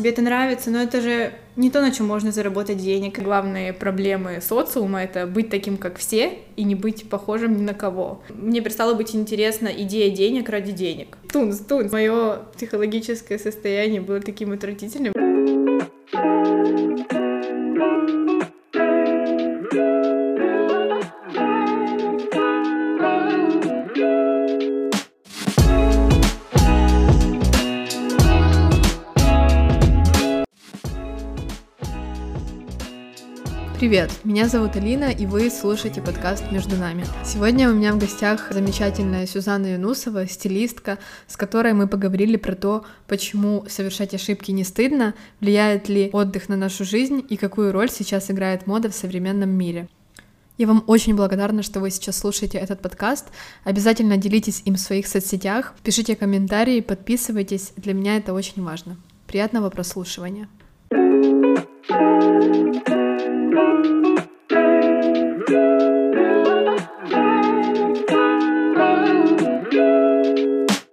[0.00, 3.18] Тебе это нравится, но это же не то, на чем можно заработать денег.
[3.18, 8.22] Главные проблемы социума— это быть таким, как все, и не быть похожим ни на кого.
[8.30, 11.18] Мне перестало быть интересна идея денег ради денег.
[11.30, 11.92] Тунс, тунс.
[11.92, 15.12] Мое психологическое состояние было таким отвратительным.
[33.80, 37.06] Привет, меня зовут Алина, и вы слушаете подкаст «Между нами».
[37.24, 42.84] Сегодня у меня в гостях замечательная Сюзанна Юнусова, стилистка, с которой мы поговорили про то,
[43.08, 48.30] почему совершать ошибки не стыдно, влияет ли отдых на нашу жизнь и какую роль сейчас
[48.30, 49.88] играет мода в современном мире.
[50.58, 53.28] Я вам очень благодарна, что вы сейчас слушаете этот подкаст.
[53.64, 57.72] Обязательно делитесь им в своих соцсетях, пишите комментарии, подписывайтесь.
[57.78, 58.98] Для меня это очень важно.
[59.26, 60.50] Приятного прослушивания.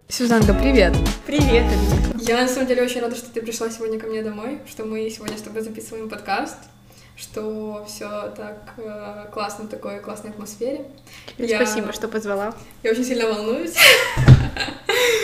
[0.09, 0.95] Сюзанка, привет!
[1.27, 2.19] Привет, Алина!
[2.19, 5.08] Я на самом деле очень рада, что ты пришла сегодня ко мне домой, что мы
[5.11, 6.58] сегодня с тобой записываем подкаст,
[7.16, 10.88] что все так э, классно в такой классной атмосфере.
[11.38, 11.58] Я...
[11.58, 12.55] Спасибо, что позвала.
[12.81, 13.75] Я очень сильно волнуюсь.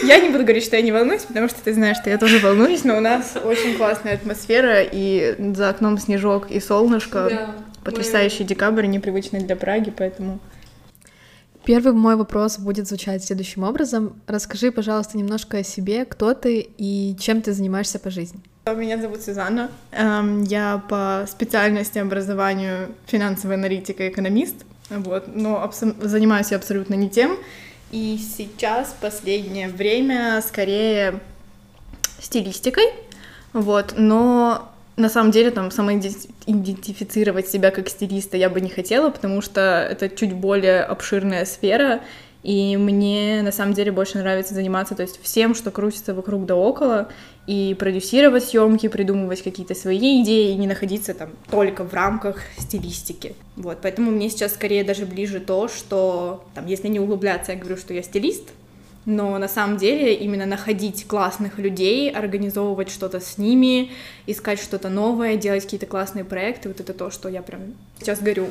[0.03, 2.39] Я не буду говорить, что я не волнуюсь, потому что ты знаешь, что я тоже
[2.39, 7.28] волнуюсь, но у нас очень классная атмосфера, и за окном снежок и солнышко.
[7.30, 8.50] Да, Потрясающий мы...
[8.50, 10.40] декабрь, непривычный для Праги, поэтому...
[11.66, 14.22] Первый мой вопрос будет звучать следующим образом.
[14.28, 18.42] Расскажи, пожалуйста, немножко о себе, кто ты и чем ты занимаешься по жизни.
[18.66, 19.70] Меня зовут Сюзанна.
[19.92, 24.56] Эм, я по специальности образованию финансовая аналитика и экономист,
[24.90, 27.38] вот, но занимаюсь я абсолютно не тем.
[27.94, 31.19] И сейчас, последнее время, скорее
[32.19, 32.85] стилистикой,
[33.53, 39.44] вот, но на самом деле там самоидентифицировать себя как стилиста я бы не хотела, потому
[39.44, 42.01] что это чуть более обширная сфера,
[42.44, 46.56] и мне на самом деле больше нравится заниматься то есть всем, что крутится вокруг да
[46.56, 47.09] около,
[47.48, 53.36] и продюсировать съемки, придумывать какие-то свои идеи, и не находиться там только в рамках стилистики.
[53.56, 57.76] Вот, поэтому мне сейчас скорее даже ближе то, что там, если не углубляться, я говорю,
[57.76, 58.50] что я стилист,
[59.06, 63.92] но на самом деле именно находить классных людей, организовывать что-то с ними,
[64.25, 67.62] искать что-то новое, делать какие-то классные проекты, вот это то, что я прям
[68.00, 68.48] сейчас горю.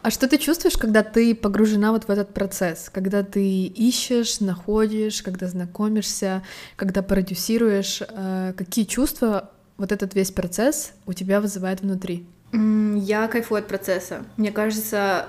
[0.00, 5.22] А что ты чувствуешь, когда ты погружена вот в этот процесс, когда ты ищешь, находишь,
[5.22, 6.42] когда знакомишься,
[6.76, 12.26] когда продюсируешь, э, какие чувства вот этот весь процесс у тебя вызывает внутри?
[12.52, 14.24] Я кайфую от процесса.
[14.36, 15.28] Мне кажется,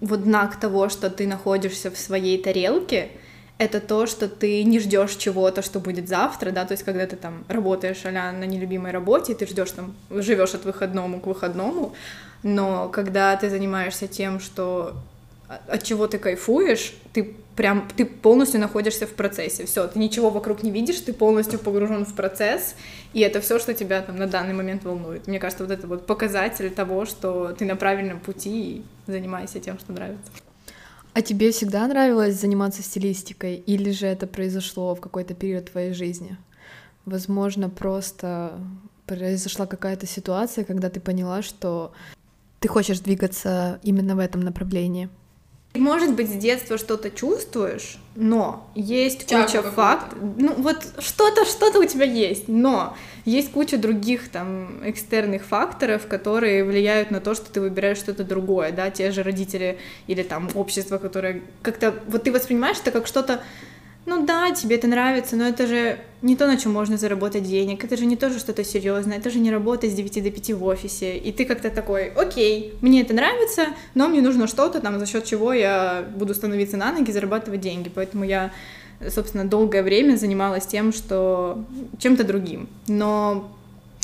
[0.00, 3.10] вот знак того, что ты находишься в своей тарелке,
[3.58, 7.16] это то, что ты не ждешь чего-то, что будет завтра, да, то есть когда ты
[7.16, 11.94] там работаешь а на нелюбимой работе, ты ждешь там, живешь от выходному к выходному,
[12.42, 14.94] но когда ты занимаешься тем, что
[15.48, 20.62] от чего ты кайфуешь, ты прям, ты полностью находишься в процессе, все, ты ничего вокруг
[20.62, 22.74] не видишь, ты полностью погружен в процесс,
[23.14, 25.26] и это все, что тебя там на данный момент волнует.
[25.26, 29.78] Мне кажется, вот это вот показатель того, что ты на правильном пути и занимаешься тем,
[29.78, 30.30] что нравится.
[31.16, 36.36] А тебе всегда нравилось заниматься стилистикой, или же это произошло в какой-то период твоей жизни?
[37.06, 38.60] Возможно, просто
[39.06, 41.92] произошла какая-то ситуация, когда ты поняла, что
[42.60, 45.08] ты хочешь двигаться именно в этом направлении.
[45.76, 50.18] Может быть, с детства что-то чувствуешь, но есть Чаку куча фактов.
[50.38, 56.64] Ну, вот что-то, что-то у тебя есть, но есть куча других там экстерных факторов, которые
[56.64, 60.98] влияют на то, что ты выбираешь что-то другое, да, те же родители или там общество,
[60.98, 61.94] которое как-то...
[62.06, 63.40] Вот ты воспринимаешь это как что-то
[64.06, 67.84] ну да, тебе это нравится, но это же не то, на чем можно заработать денег,
[67.84, 70.64] это же не тоже что-то серьезное, это же не работа с 9 до 5 в
[70.64, 75.06] офисе, и ты как-то такой, окей, мне это нравится, но мне нужно что-то там, за
[75.06, 78.52] счет чего я буду становиться на ноги, зарабатывать деньги, поэтому я,
[79.10, 81.64] собственно, долгое время занималась тем, что
[81.98, 83.50] чем-то другим, но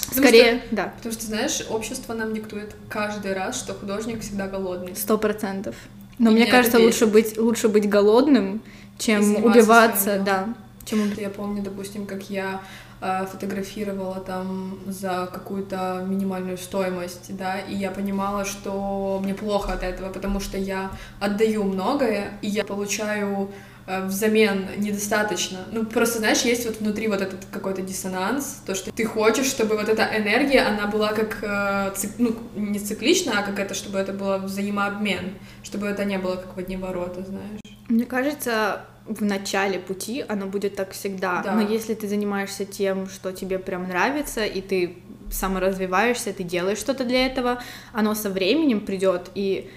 [0.09, 0.93] Потому Скорее, что, да.
[0.97, 4.97] Потому что, знаешь, общество нам диктует каждый раз, что художник всегда голодный.
[4.97, 5.77] Сто процентов.
[6.19, 8.61] Но и мне кажется, лучше быть, лучше быть голодным,
[8.99, 10.55] чем убиваться, да.
[10.85, 11.13] Чем...
[11.17, 12.61] Я помню, допустим, как я
[13.01, 19.83] э, фотографировала там за какую-то минимальную стоимость, да, и я понимала, что мне плохо от
[19.83, 20.91] этого, потому что я
[21.21, 23.51] отдаю многое, и я получаю
[23.87, 25.59] э, взамен недостаточно.
[25.71, 29.77] Ну, просто, знаешь, есть вот внутри вот этот какой-то диссонанс, то, что ты хочешь, чтобы
[29.77, 34.13] вот эта энергия, она была как, э, ну, не циклична, а как это, чтобы это
[34.13, 37.72] было взаимообмен, чтобы это не было как в одни ворота, знаешь.
[37.93, 41.43] Мне кажется, в начале пути оно будет так всегда.
[41.43, 41.53] Да.
[41.53, 44.97] Но если ты занимаешься тем, что тебе прям нравится, и ты
[45.31, 47.63] саморазвиваешься, ты делаешь что-то для этого,
[47.93, 49.31] оно со временем придет.
[49.35, 49.71] И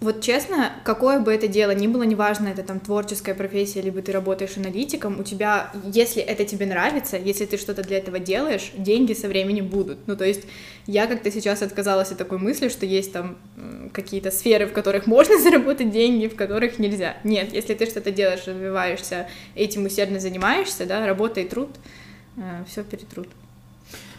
[0.00, 4.12] вот честно, какое бы это дело ни было, неважно, это там творческая профессия, либо ты
[4.12, 9.12] работаешь аналитиком, у тебя, если это тебе нравится, если ты что-то для этого делаешь, деньги
[9.12, 9.98] со временем будут.
[10.06, 10.42] Ну, то есть
[10.86, 13.38] я как-то сейчас отказалась от такой мысли, что есть там
[13.92, 17.16] какие-то сферы, в которых можно заработать деньги, в которых нельзя.
[17.24, 21.70] Нет, если ты что-то делаешь, развиваешься, этим усердно занимаешься, да, работа и труд,
[22.36, 23.26] э, все перетрут.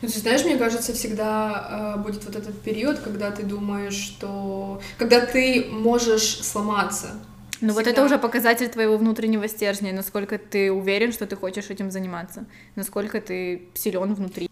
[0.02, 4.82] Ну, ты знаешь, мне кажется, всегда э, будет вот этот период, когда ты думаешь, что...
[4.98, 7.20] Когда ты можешь сломаться.
[7.62, 11.92] Ну вот это уже показатель твоего внутреннего стержня, насколько ты уверен, что ты хочешь этим
[11.92, 14.50] заниматься, насколько ты силен внутри.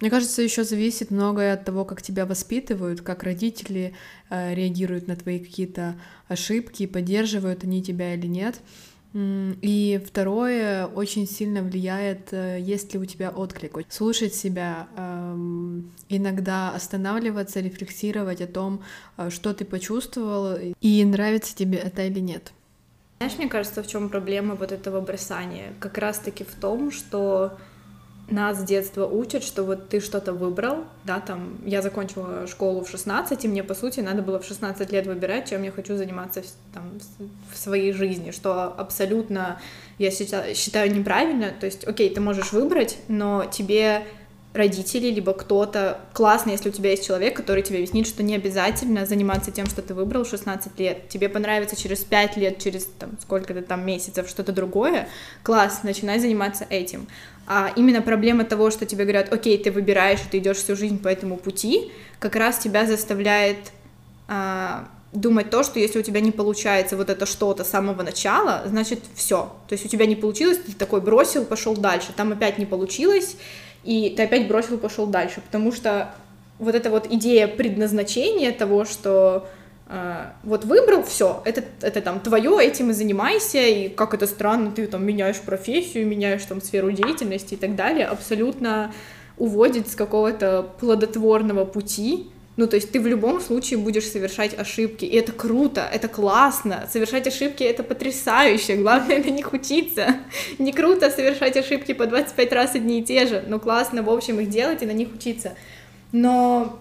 [0.00, 3.94] Мне кажется, еще зависит многое от того, как тебя воспитывают, как родители
[4.28, 8.56] э, реагируют на твои какие-то ошибки, поддерживают они тебя или нет.
[9.18, 13.78] И второе, очень сильно влияет, э, есть ли у тебя отклик.
[13.88, 18.82] Слушать себя, эм, иногда останавливаться, рефлексировать о том,
[19.16, 22.52] э, что ты почувствовал, и нравится тебе это или нет.
[23.20, 25.72] Знаешь, мне кажется, в чем проблема вот этого бросания?
[25.80, 27.56] Как раз-таки в том, что
[28.28, 32.90] нас с детства учат, что вот ты что-то выбрал, да, там, я закончила школу в
[32.90, 36.42] 16, и мне, по сути, надо было в 16 лет выбирать, чем я хочу заниматься
[36.74, 36.90] там,
[37.52, 39.60] в своей жизни, что абсолютно,
[39.98, 44.04] я считаю, считаю неправильно, то есть, окей, ты можешь выбрать, но тебе
[44.56, 46.00] родители, либо кто-то.
[46.12, 49.82] Классно, если у тебя есть человек, который тебе объяснит, что не обязательно заниматься тем, что
[49.82, 51.08] ты выбрал 16 лет.
[51.08, 55.08] Тебе понравится через 5 лет, через там, сколько-то там месяцев что-то другое.
[55.42, 57.06] Класс, начинай заниматься этим.
[57.46, 61.08] А именно проблема того, что тебе говорят, окей, ты выбираешь, ты идешь всю жизнь по
[61.08, 63.58] этому пути, как раз тебя заставляет
[64.26, 68.62] а, думать то, что если у тебя не получается вот это что-то с самого начала,
[68.66, 69.52] значит все.
[69.68, 72.08] То есть у тебя не получилось, ты такой бросил, пошел дальше.
[72.16, 73.36] Там опять не получилось,
[73.86, 75.40] и ты опять бросил и пошел дальше.
[75.40, 76.10] Потому что
[76.58, 79.48] вот эта вот идея предназначения того, что
[79.88, 84.72] Uh, вот выбрал, все, это, это там твое, этим и занимайся, и как это странно,
[84.72, 88.92] ты там меняешь профессию, меняешь там сферу деятельности и так далее, абсолютно
[89.38, 95.04] уводит с какого-то плодотворного пути, ну, то есть ты в любом случае будешь совершать ошибки,
[95.04, 100.16] и это круто, это классно, совершать ошибки— это потрясающе, главное— это не учиться.
[100.58, 104.40] Не круто совершать ошибки по 25 раз одни и те же, но классно, в общем,
[104.40, 105.54] их делать и на них учиться.
[106.12, 106.78] Но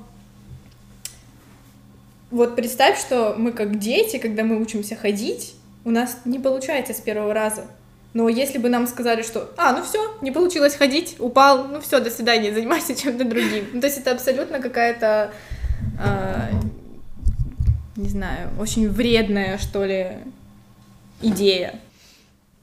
[2.32, 7.02] вот представь, что мы как дети, когда мы учимся ходить, у нас не получается с
[7.02, 7.66] первого раза.
[8.14, 12.00] Но если бы нам сказали, что, а, ну все, не получилось ходить, упал, ну все,
[12.00, 13.66] до свидания, занимайся чем-то другим.
[13.74, 15.34] Ну, то есть это абсолютно какая-то,
[16.00, 16.52] э,
[17.96, 20.18] не знаю, очень вредная, что ли,
[21.22, 21.80] идея.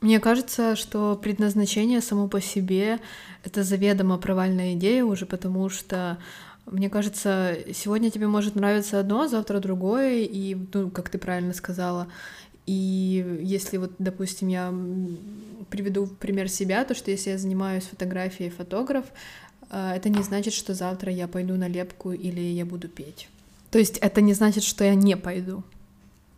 [0.00, 2.98] Мне кажется, что предназначение само по себе—
[3.44, 6.18] это заведомо провальная идея уже, потому что
[6.66, 12.08] мне кажется, сегодня тебе может нравиться одно, завтра другое, и, ну, как ты правильно сказала,
[12.66, 14.72] и если вот, допустим, я
[15.70, 19.06] приведу пример себя, то что если я занимаюсь фотографией фотограф,
[19.72, 23.28] это не значит, что завтра я пойду на лепку или я буду петь.
[23.70, 25.62] То есть это не значит, что я не пойду.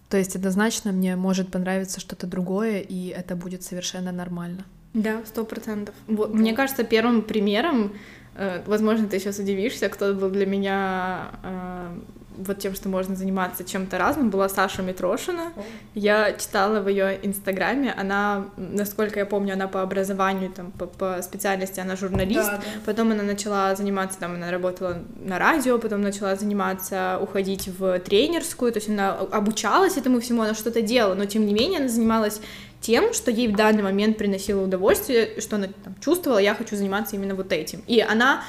[0.08, 4.64] То есть однозначно мне может понравиться что-то другое, и это будет совершенно нормально.
[4.92, 5.94] Да, сто процентов.
[6.06, 7.92] Вот, мне кажется, первым примером
[8.34, 11.98] Э, возможно, ты сейчас удивишься, кто был для меня э,
[12.36, 15.52] вот тем, что можно заниматься чем-то разным, была Саша Митрошина.
[15.94, 21.22] Я читала в ее инстаграме, она, насколько я помню, она по образованию, там, по, по
[21.22, 22.80] специальности, она журналист, да, да.
[22.84, 28.72] потом она начала заниматься, там, она работала на радио, потом начала заниматься, уходить в тренерскую,
[28.72, 32.40] то есть она обучалась этому всему, она что-то делала, но тем не менее она занималась
[32.80, 37.16] тем, что ей в данный момент приносило удовольствие, что она там, чувствовала, я хочу заниматься
[37.16, 37.82] именно вот этим.
[37.86, 38.42] И она,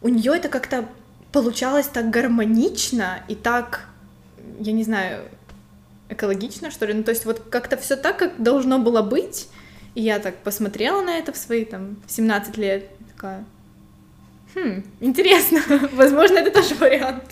[0.00, 0.88] у нее это как-то
[1.34, 3.88] получалось так гармонично и так,
[4.60, 5.24] я не знаю,
[6.08, 6.94] экологично, что ли.
[6.94, 9.48] Ну, то есть вот как-то все так, как должно было быть.
[9.96, 13.44] И я так посмотрела на это в свои там 17 лет, такая,
[14.54, 15.60] хм, интересно,
[15.92, 17.24] возможно, это тоже вариант.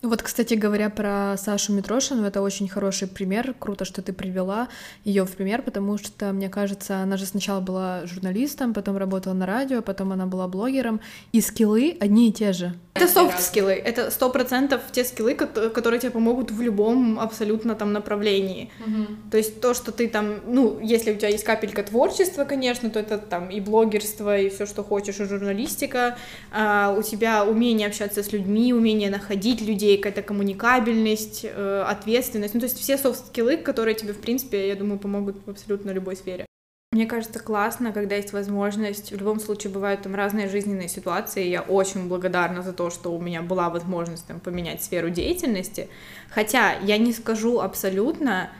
[0.00, 3.52] Вот, кстати говоря, про Сашу Митрошину, это очень хороший пример.
[3.58, 4.68] Круто, что ты привела
[5.04, 9.44] ее в пример, потому что, мне кажется, она же сначала была журналистом, потом работала на
[9.44, 11.00] радио, потом она была блогером,
[11.32, 12.74] и скиллы одни и те же.
[12.94, 18.70] Это софт-скиллы, это сто процентов те скиллы, которые тебе помогут в любом абсолютно там направлении.
[18.80, 19.30] Угу.
[19.30, 22.98] То есть то, что ты там, ну, если у тебя есть капелька творчества, конечно, то
[22.98, 26.18] это там и блогерство, и все, что хочешь, и журналистика,
[26.52, 32.54] а у тебя умение общаться с людьми, умение находить людей, людей, какая-то коммуникабельность, э, ответственность,
[32.54, 36.16] ну, то есть все софт-скиллы, которые тебе, в принципе, я думаю, помогут в абсолютно любой
[36.16, 36.44] сфере.
[36.92, 39.12] Мне кажется, классно, когда есть возможность.
[39.12, 41.46] В любом случае бывают там разные жизненные ситуации.
[41.46, 45.88] Я очень благодарна за то, что у меня была возможность там поменять сферу деятельности.
[46.30, 48.50] Хотя я не скажу абсолютно,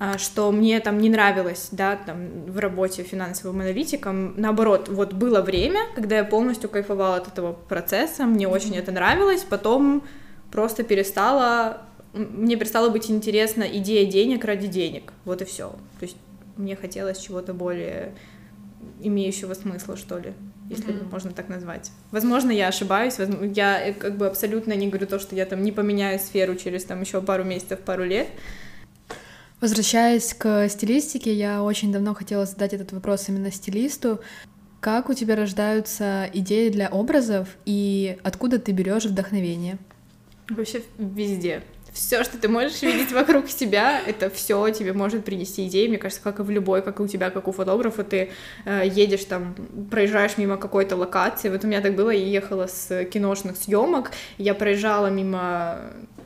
[0.00, 4.34] а, что мне там не нравилось, да, там в работе финансовым аналитиком.
[4.36, 8.54] Наоборот, вот было время, когда я полностью кайфовала от этого процесса, мне mm-hmm.
[8.54, 10.02] очень это нравилось, потом
[10.50, 15.70] просто перестала, мне перестала быть интересна идея денег ради денег, вот и все.
[15.98, 16.16] То есть
[16.56, 18.14] мне хотелось чего-то более
[19.00, 20.32] имеющего смысла, что ли,
[20.70, 21.10] если mm-hmm.
[21.10, 21.90] можно так назвать.
[22.10, 23.16] Возможно, я ошибаюсь,
[23.54, 26.84] я э, как бы абсолютно не говорю то, что я там не поменяю сферу через
[26.84, 28.28] там еще пару месяцев, пару лет.
[29.60, 34.20] Возвращаясь к стилистике, я очень давно хотела задать этот вопрос именно стилисту.
[34.80, 39.78] Как у тебя рождаются идеи для образов и откуда ты берешь вдохновение?
[40.48, 41.62] Вообще везде
[41.96, 45.88] все, что ты можешь видеть вокруг себя, это все тебе может принести идеи.
[45.88, 48.30] Мне кажется, как и в любой, как и у тебя, как у фотографа, ты
[48.66, 49.54] э, едешь там,
[49.90, 51.48] проезжаешь мимо какой-то локации.
[51.48, 55.80] Вот у меня так было, я ехала с киношных съемок, я проезжала мимо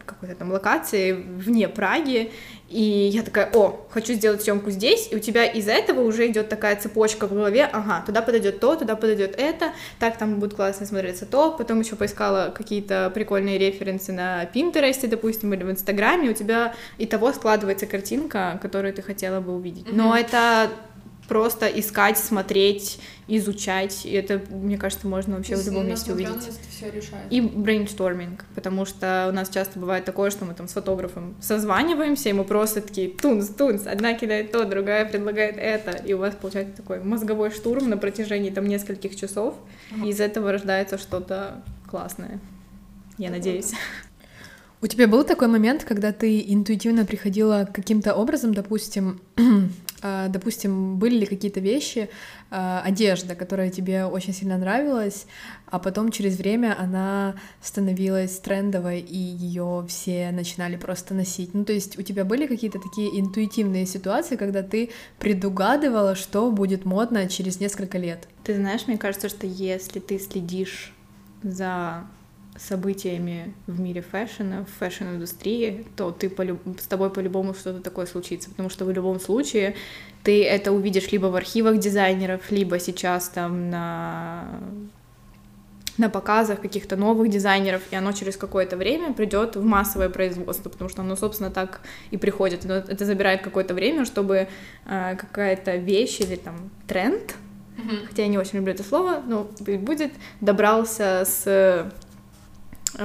[0.05, 2.33] какой-то там локации вне Праги,
[2.71, 6.49] и я такая, о, хочу сделать съемку здесь, и у тебя из-за этого уже идет
[6.49, 10.87] такая цепочка в голове, ага, туда подойдет то, туда подойдет это, так там будет классно
[10.87, 16.33] смотреться то, потом еще поискала какие-то прикольные референсы на Пинтересте, допустим, или в Инстаграме, у
[16.33, 19.87] тебя и того складывается картинка, которую ты хотела бы увидеть.
[19.87, 19.97] Mm-hmm.
[19.97, 20.71] Но это
[21.31, 24.05] просто искать, смотреть, изучать.
[24.05, 26.51] И это, мне кажется, можно вообще в любом месте увидеть.
[27.31, 32.31] И brainstorming, потому что у нас часто бывает такое, что мы там с фотографом созваниваемся,
[32.31, 36.35] и мы просто такие тунс, тунс, одна кидает то, другая предлагает это, и у вас
[36.35, 39.55] получается такой мозговой штурм на протяжении там нескольких часов,
[39.93, 40.07] ага.
[40.07, 42.41] и из этого рождается что-то классное.
[43.19, 43.71] Я надеюсь.
[44.83, 49.21] У тебя был такой момент, когда ты интуитивно приходила к каким-то образом, допустим,
[50.03, 52.09] допустим, были ли какие-то вещи,
[52.51, 55.27] а, одежда, которая тебе очень сильно нравилась,
[55.67, 61.55] а потом через время она становилась трендовой, и ее все начинали просто носить.
[61.55, 66.85] Ну, то есть у тебя были какие-то такие интуитивные ситуации, когда ты предугадывала, что будет
[66.85, 68.27] модно через несколько лет?
[68.45, 70.93] Ты знаешь, мне кажется, что если ты следишь
[71.43, 72.05] за
[72.61, 76.45] событиями в мире fashion а, в fashion-индустрии, то ты по
[76.79, 79.75] с тобой по-любому что-то такое случится, потому что в любом случае
[80.23, 84.61] ты это увидишь либо в архивах дизайнеров, либо сейчас там на
[85.99, 90.89] на показах каких-то новых дизайнеров, и оно через какое-то время придет в массовое производство, потому
[90.89, 92.65] что оно, собственно, так и приходит.
[92.65, 94.49] Но это забирает какое-то время, чтобы
[94.87, 97.35] э, какая-то вещь или там тренд,
[97.77, 98.07] mm-hmm.
[98.07, 101.93] хотя я не очень люблю это слово, но будет, добрался с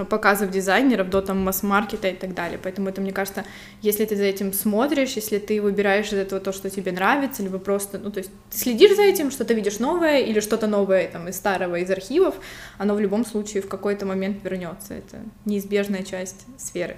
[0.09, 2.59] показов дизайнеров до там масс-маркета и так далее.
[2.61, 3.45] Поэтому это, мне кажется,
[3.81, 7.59] если ты за этим смотришь, если ты выбираешь из этого то, что тебе нравится, либо
[7.59, 11.27] просто, ну, то есть ты следишь за этим, что-то видишь новое или что-то новое там
[11.27, 12.35] из старого, из архивов,
[12.77, 14.93] оно в любом случае в какой-то момент вернется.
[14.95, 16.97] Это неизбежная часть сферы.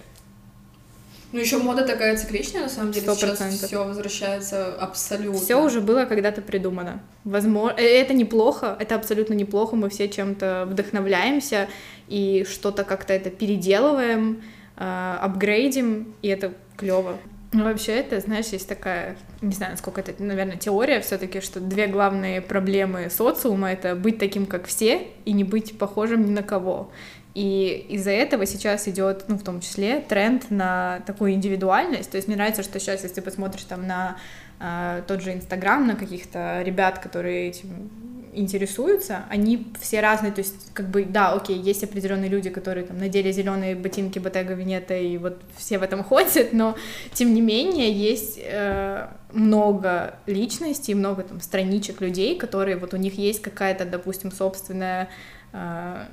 [1.33, 3.07] Ну, еще мода такая цикличная, на самом деле.
[3.07, 3.15] 100%.
[3.15, 5.39] Сейчас все возвращается абсолютно.
[5.39, 7.01] Все уже было когда-то придумано.
[7.25, 9.75] Возможно, э, это неплохо, это абсолютно неплохо.
[9.75, 11.67] Мы все чем-то вдохновляемся
[12.07, 14.41] и что-то как-то это переделываем,
[14.77, 17.17] э, апгрейдим, и это клево.
[17.53, 21.87] Ну, вообще это, знаешь, есть такая, не знаю, насколько это, наверное, теория все-таки, что две
[21.87, 26.91] главные проблемы социума— это быть таким, как все, и не быть похожим ни на кого.
[27.37, 32.09] И из-за этого сейчас идет, ну, в том числе, тренд на такую индивидуальность.
[32.09, 34.17] То есть мне нравится, что сейчас, если ты посмотришь там на
[34.59, 37.91] э, тот же Инстаграм, на каких-то ребят, которые этим
[38.33, 42.97] интересуются, они все разные, то есть, как бы, да, окей, есть определенные люди, которые там
[42.97, 46.75] надели зеленые ботинки Ботега Винета, и вот все в этом ходят, но,
[47.13, 53.19] тем не менее, есть э, много личностей, много там страничек людей, которые вот у них
[53.19, 55.09] есть какая-то, допустим, собственная
[55.53, 56.05] э,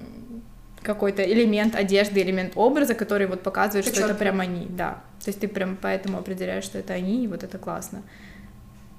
[0.84, 5.02] какой-то элемент одежды, элемент образа, который вот показывает, что это прям они, да.
[5.24, 8.02] То есть ты прям поэтому определяешь, что это они, и вот это классно.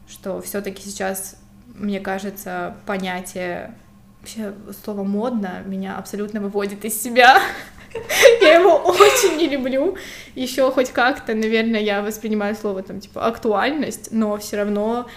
[0.07, 1.37] Что все-таки сейчас,
[1.67, 3.73] мне кажется, понятие
[4.19, 7.39] вообще слово модно меня абсолютно выводит из себя.
[8.41, 9.95] Я его очень не люблю.
[10.33, 15.07] Еще хоть как-то, наверное, я воспринимаю слово там типа актуальность, но все равно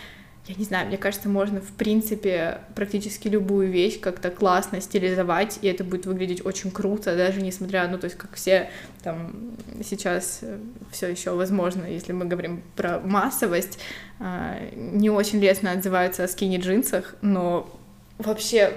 [0.48, 5.68] я не знаю, мне кажется, можно, в принципе, практически любую вещь как-то классно стилизовать, и
[5.68, 8.70] это будет выглядеть очень круто, даже несмотря, ну, то есть, как все
[9.02, 10.58] там сейчас э,
[10.90, 13.78] все еще возможно, если мы говорим про массовость,
[14.20, 17.68] а, не очень лестно отзываются о скини-джинсах, но
[18.16, 18.72] вообще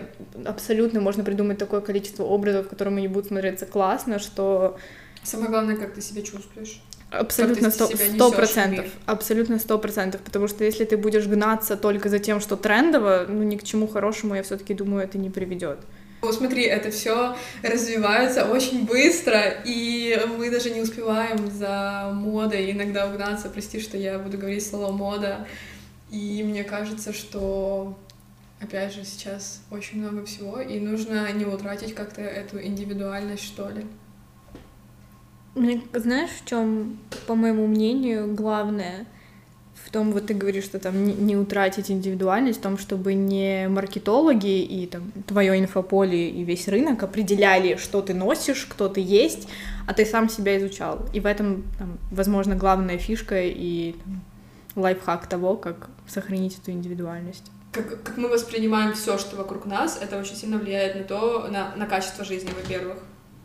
[0.46, 4.78] абсолютно можно придумать такое количество образов, которые не будут смотреться классно, что
[5.24, 6.82] Самое главное, как ты себя чувствуешь.
[7.12, 8.86] Абсолютно сто процентов.
[9.06, 10.22] Абсолютно сто процентов.
[10.22, 13.88] Потому что если ты будешь гнаться только за тем, что трендово, ну ни к чему
[13.88, 15.80] хорошему, я все-таки думаю, это не приведет.
[16.22, 23.08] Вот смотри, это все развивается очень быстро, и мы даже не успеваем за модой иногда
[23.08, 23.50] угнаться.
[23.50, 25.48] Прости, что я буду говорить слово мода.
[26.12, 27.98] И мне кажется, что
[28.62, 33.86] опять же сейчас очень много всего, и нужно не утратить как-то эту индивидуальность, что ли.
[35.56, 39.06] Мне, знаешь, в чем, по моему мнению, главное
[39.86, 43.68] в том, вот ты говоришь, что там не, не утратить индивидуальность, в том, чтобы не
[43.68, 49.48] маркетологи и там твое инфополе и весь рынок определяли, что ты носишь, кто ты есть,
[49.88, 51.06] а ты сам себя изучал.
[51.14, 54.22] И в этом, там, возможно, главная фишка и там,
[54.76, 57.52] лайфхак того, как сохранить эту индивидуальность.
[57.72, 61.76] Как, как мы воспринимаем все, что вокруг нас, это очень сильно влияет на то, на,
[61.76, 62.98] на качество жизни, во-первых.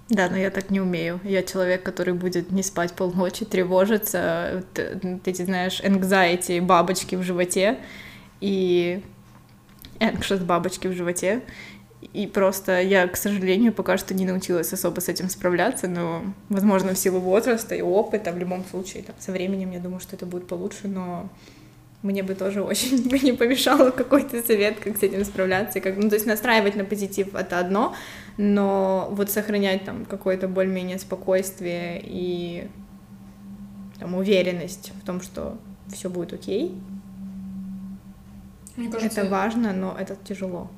[0.08, 1.18] Да, но я так не умею.
[1.25, 7.78] Я человек, который будет не спать полночи, тревожиться, ты, ты знаешь, anxiety, бабочки в животе,
[8.40, 9.02] и
[9.98, 11.42] anxious бабочки в животе.
[12.12, 16.94] И просто я, к сожалению, пока что не научилась особо с этим справляться, но, возможно,
[16.94, 20.25] в силу возраста и опыта, в любом случае, там, со временем я думаю, что это
[20.25, 21.28] будет получше, но
[22.06, 25.80] мне бы тоже очень бы не помешало какой-то совет, как с этим справляться.
[25.80, 27.94] Как, ну, то есть настраивать на позитив— это одно,
[28.36, 32.68] но вот сохранять там какое-то более-менее спокойствие и
[33.98, 35.58] там, уверенность в том, что
[35.92, 36.75] все будет окей,
[38.76, 40.70] Мне кажется, это важно, но это тяжело.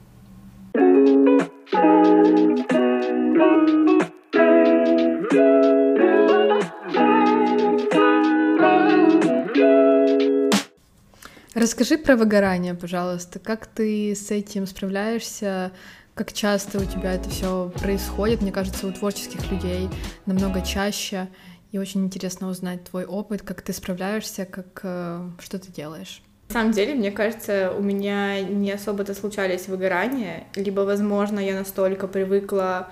[11.58, 13.40] Расскажи про выгорание, пожалуйста.
[13.40, 15.72] Как ты с этим справляешься?
[16.14, 18.42] Как часто у тебя это все происходит?
[18.42, 19.88] Мне кажется, у творческих людей
[20.24, 21.26] намного чаще.
[21.72, 26.22] И очень интересно узнать твой опыт, как ты справляешься, как э, что ты делаешь.
[26.50, 32.06] На самом деле, мне кажется, у меня не особо-то случались выгорания, либо, возможно, я настолько
[32.06, 32.88] привыкла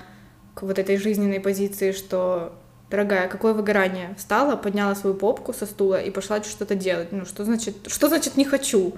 [0.55, 2.59] к вот этой жизненной позиции, что
[2.91, 4.15] дорогая, какое выгорание?
[4.17, 7.13] Встала, подняла свою попку со стула и пошла что-то делать.
[7.13, 8.95] Ну, что значит, что значит не хочу?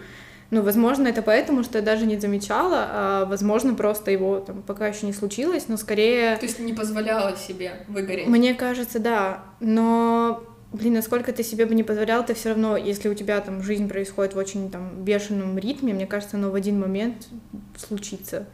[0.51, 4.87] Ну, возможно, это поэтому, что я даже не замечала, а, возможно, просто его там пока
[4.87, 6.37] еще не случилось, но скорее...
[6.37, 8.29] То есть не позволяла себе выгореть?
[8.29, 13.09] Мне кажется, да, но блин, насколько ты себе бы не позволял, ты все равно, если
[13.09, 16.81] у тебя там жизнь происходит в очень там бешеном ритме, мне кажется, оно в один
[16.81, 17.29] момент
[17.77, 18.47] случится.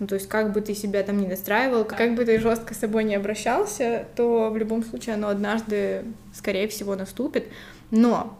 [0.00, 2.78] Ну, то есть, как бы ты себя там не настраивал, как бы ты жестко с
[2.78, 7.48] собой не обращался, то в любом случае оно однажды, скорее всего, наступит.
[7.90, 8.38] Но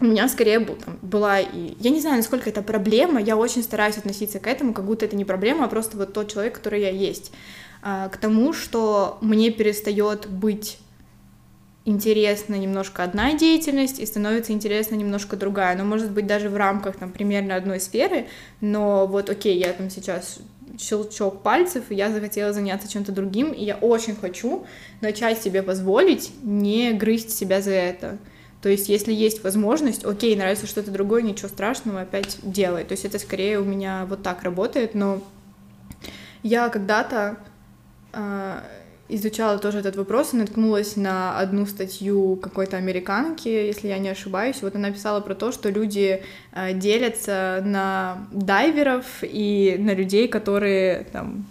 [0.00, 1.76] у меня скорее был, там, была и...
[1.78, 5.14] Я не знаю, насколько это проблема, я очень стараюсь относиться к этому, как будто это
[5.14, 7.32] не проблема, а просто вот тот человек, который я есть.
[7.82, 10.78] А, к тому, что мне перестает быть
[11.84, 15.76] интересна немножко одна деятельность и становится интересна немножко другая.
[15.76, 18.26] Но может быть даже в рамках там примерно одной сферы,
[18.60, 20.38] но вот окей, я там сейчас
[20.78, 24.66] щелчок пальцев, и я захотела заняться чем-то другим, и я очень хочу
[25.00, 28.18] начать себе позволить не грызть себя за это.
[28.62, 32.84] То есть, если есть возможность, окей, нравится что-то другое, ничего страшного, опять делай.
[32.84, 35.22] То есть, это скорее у меня вот так работает, но
[36.42, 37.36] я когда-то
[38.12, 38.60] э,
[39.08, 44.62] изучала тоже этот вопрос и наткнулась на одну статью какой-то американки, если я не ошибаюсь.
[44.62, 51.06] Вот она писала про то, что люди э, делятся на дайверов и на людей, которые
[51.12, 51.46] там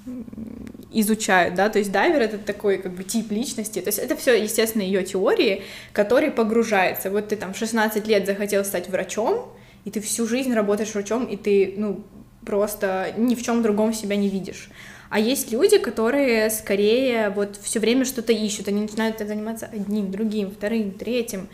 [0.91, 4.41] изучают, да, то есть дайвер это такой как бы тип личности, то есть это все,
[4.41, 7.09] естественно, ее теории, который погружается.
[7.09, 9.51] Вот ты там в 16 лет захотел стать врачом,
[9.85, 12.03] и ты всю жизнь работаешь врачом, и ты, ну,
[12.45, 14.69] просто ни в чем другом себя не видишь.
[15.13, 20.49] А есть люди, которые скорее вот все время что-то ищут, они начинают заниматься одним, другим,
[20.49, 21.49] вторым, третьим.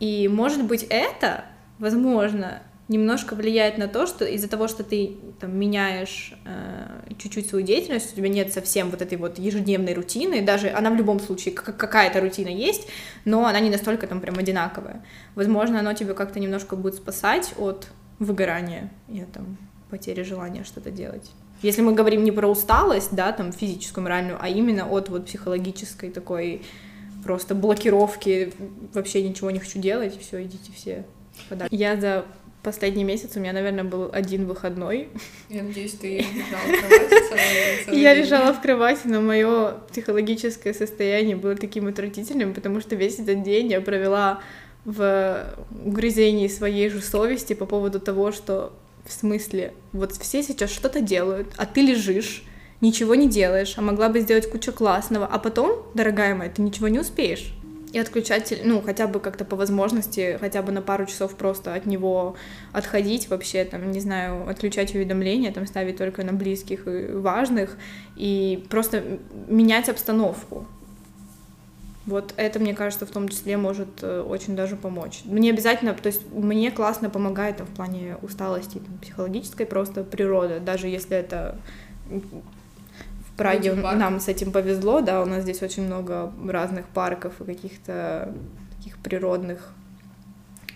[0.00, 1.44] И может быть это,
[1.78, 7.66] возможно, немножко влияет на то, что из-за того, что ты там меняешь э, чуть-чуть свою
[7.66, 11.52] деятельность, у тебя нет совсем вот этой вот ежедневной рутины, даже она в любом случае
[11.52, 12.88] какая-то рутина есть,
[13.26, 15.04] но она не настолько там прям одинаковая.
[15.34, 19.58] Возможно, оно тебе как-то немножко будет спасать от выгорания и там
[19.90, 21.30] потери желания что-то делать.
[21.62, 26.10] Если мы говорим не про усталость, да, там физическую, моральную, а именно от вот психологической
[26.10, 26.62] такой
[27.24, 28.52] просто блокировки,
[28.92, 31.04] вообще ничего не хочу делать, все, идите все
[31.48, 31.74] подальше.
[31.74, 32.24] Я за
[32.62, 35.08] последний месяц у меня, наверное, был один выходной.
[35.48, 41.56] Я надеюсь, ты лежала в кровати Я лежала в кровати, но мое психологическое состояние было
[41.56, 44.40] таким отвратительным, потому что весь этот день я провела
[44.84, 48.72] в угрызении своей же совести по поводу того, что
[49.04, 52.44] в смысле, вот все сейчас что-то делают, а ты лежишь,
[52.80, 56.88] ничего не делаешь, а могла бы сделать кучу классного, а потом, дорогая моя, ты ничего
[56.88, 57.54] не успеешь.
[57.92, 61.84] И отключать, ну, хотя бы как-то по возможности, хотя бы на пару часов просто от
[61.84, 62.36] него
[62.72, 67.76] отходить вообще, там, не знаю, отключать уведомления, там, ставить только на близких и важных,
[68.16, 69.04] и просто
[69.46, 70.66] менять обстановку.
[72.06, 75.20] Вот это, мне кажется, в том числе может э, очень даже помочь.
[75.24, 80.58] Мне обязательно, то есть мне классно помогает там, в плане усталости там, психологической просто природа,
[80.58, 81.56] даже если это
[82.08, 87.44] в Праге нам с этим повезло, да, у нас здесь очень много разных парков и
[87.44, 88.34] каких-то
[88.76, 89.72] таких природных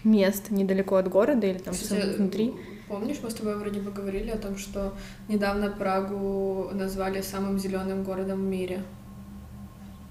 [0.04, 2.54] мест недалеко от города или там Кстати, внутри.
[2.88, 4.94] Помнишь, мы с тобой вроде бы говорили о том, что
[5.28, 8.82] недавно Прагу назвали самым зеленым городом в мире.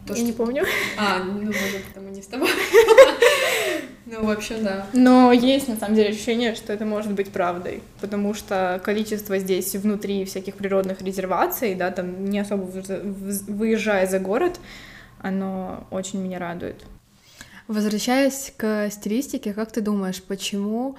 [0.05, 0.25] То, Я что...
[0.25, 0.63] не помню.
[0.97, 2.49] А, ну, может, это мы не с тобой.
[4.07, 4.85] Ну, в общем, да.
[4.93, 9.75] Но есть, на самом деле, ощущение, что это может быть правдой, потому что количество здесь
[9.75, 14.59] внутри всяких природных резерваций, да, там не особо выезжая за город,
[15.21, 16.83] оно очень меня радует.
[17.67, 20.97] Возвращаясь к стилистике, как ты думаешь, почему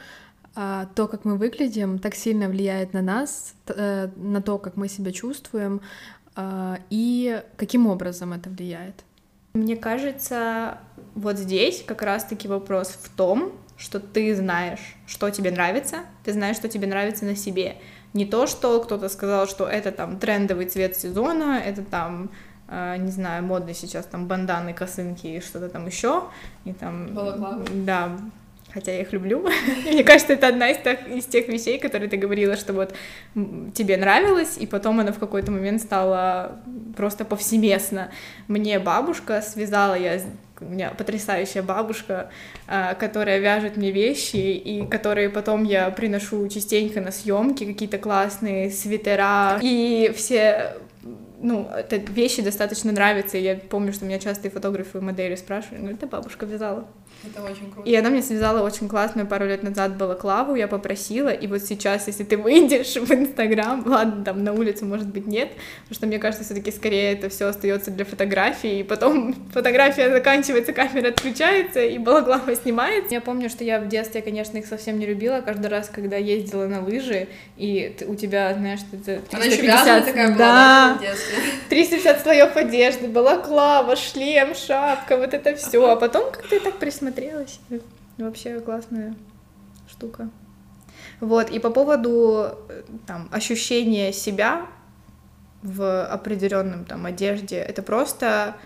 [0.59, 4.88] а, то, как мы выглядим, так сильно влияет на нас, э, на то, как мы
[4.88, 5.83] себя чувствуем,
[6.90, 9.05] и каким образом это влияет?
[9.55, 10.79] Мне кажется,
[11.14, 16.57] вот здесь как раз-таки вопрос в том, что ты знаешь, что тебе нравится, ты знаешь,
[16.57, 17.77] что тебе нравится на себе.
[18.12, 22.31] Не то, что кто-то сказал, что это там трендовый цвет сезона, это там
[22.68, 26.25] Uh, не знаю, модно сейчас там банданы, косынки и что-то там еще.
[26.64, 27.64] И там, Балаклава.
[27.72, 28.18] Да,
[28.72, 29.46] хотя я их люблю.
[29.87, 32.94] Мне кажется, это одна из, тех, из тех вещей, которые ты говорила, что вот
[33.74, 36.61] тебе нравилось, и потом она в какой-то момент стала
[36.96, 38.11] просто повсеместно.
[38.48, 40.20] Мне бабушка связала, я
[40.61, 42.31] у меня потрясающая бабушка,
[42.66, 48.70] а, которая вяжет мне вещи, и которые потом я приношу частенько на съемки, какие-то классные
[48.70, 50.76] свитера, и все
[51.40, 55.35] ну, это вещи достаточно нравятся, и я помню, что меня часто и фотографы, и модели
[55.35, 56.87] спрашивали, ну, это бабушка вязала.
[57.24, 57.88] Это очень круто.
[57.88, 62.07] И она мне связала очень классную пару лет назад балаклаву, я попросила, и вот сейчас,
[62.07, 65.50] если ты выйдешь в Инстаграм, ладно, там на улицу, может быть, нет,
[65.83, 70.11] потому что мне кажется, все таки скорее это все остается для фотографии, и потом фотография
[70.11, 73.14] заканчивается, камера отключается, и балаклава снимается.
[73.14, 76.66] Я помню, что я в детстве, конечно, их совсем не любила, каждый раз, когда ездила
[76.66, 79.87] на лыжи, и у тебя, знаешь, это 350...
[79.87, 81.14] Она такая была, да, да
[81.70, 87.06] 350 слоев одежды, балаклава, шлем, шапка, вот это все, а потом как-то я так присмотрела
[87.07, 87.61] смотрелась.
[88.19, 89.14] Вообще классная
[89.88, 90.29] штука.
[91.21, 92.59] Вот, и по поводу
[93.07, 94.66] там, ощущения себя
[95.62, 98.57] в определенном там одежде, это просто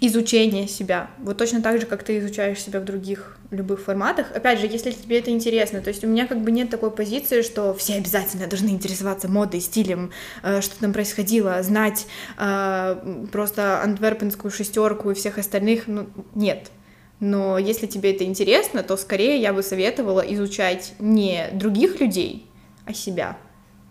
[0.00, 1.10] изучение себя.
[1.18, 4.32] Вот точно так же, как ты изучаешь себя в других любых форматах.
[4.34, 5.80] Опять же, если тебе это интересно.
[5.80, 9.60] То есть у меня как бы нет такой позиции, что все обязательно должны интересоваться модой,
[9.60, 10.10] стилем,
[10.42, 12.06] э, что там происходило, знать
[12.38, 15.86] э, просто антверпенскую шестерку и всех остальных.
[15.86, 16.70] Ну, нет.
[17.18, 22.46] Но если тебе это интересно, то скорее я бы советовала изучать не других людей,
[22.86, 23.36] а себя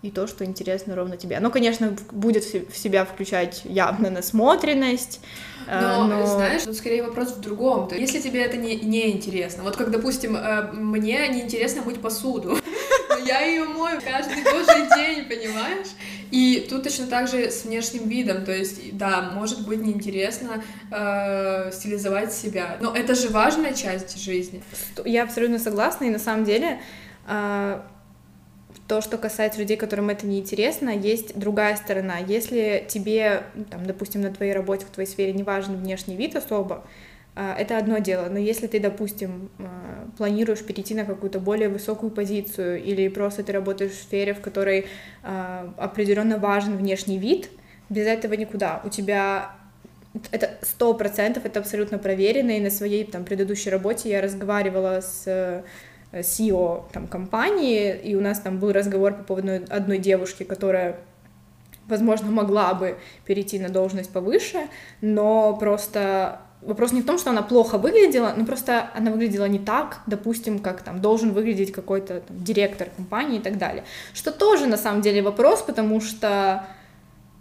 [0.01, 1.37] и то, что интересно ровно тебе.
[1.37, 5.19] Оно, конечно, будет в себя включать явно насмотренность,
[5.67, 6.25] э, но, но...
[6.25, 7.89] знаешь, тут скорее вопрос в другом.
[7.89, 11.81] То есть, если тебе это не, не интересно, вот как, допустим, э, мне не интересно
[11.81, 12.57] мыть посуду,
[13.09, 15.87] но я ее мою каждый божий день, понимаешь?
[16.31, 21.71] И тут точно так же с внешним видом, то есть, да, может быть неинтересно э,
[21.73, 24.63] стилизовать себя, но это же важная часть жизни.
[25.03, 26.79] Я абсолютно согласна, и на самом деле
[27.27, 27.81] э,
[28.89, 32.17] то, что касается людей, которым это не интересно, есть другая сторона.
[32.17, 36.35] Если тебе, ну, там, допустим, на твоей работе, в твоей сфере не важен внешний вид
[36.35, 36.83] особо,
[37.35, 42.09] а, это одно дело, но если ты, допустим, а, планируешь перейти на какую-то более высокую
[42.09, 44.87] позицию или просто ты работаешь в сфере, в которой
[45.21, 47.51] а, определенно важен внешний вид,
[47.89, 48.81] без этого никуда.
[48.83, 49.51] У тебя
[50.31, 55.63] это сто процентов, это абсолютно проверено, и на своей там предыдущей работе я разговаривала с
[56.11, 60.97] CEO там, компании, и у нас там был разговор по поводу одной девушки, которая
[61.87, 64.67] возможно, могла бы перейти на должность повыше,
[65.01, 69.59] но просто вопрос не в том, что она плохо выглядела, но просто она выглядела не
[69.59, 73.83] так, допустим, как там должен выглядеть какой-то там, директор компании и так далее.
[74.13, 76.67] Что тоже на самом деле вопрос, потому что,